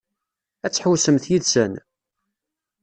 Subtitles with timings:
[0.65, 1.73] Ad tḥewwsemt yid-sen?